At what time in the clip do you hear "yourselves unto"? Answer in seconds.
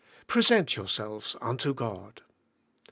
0.75-1.75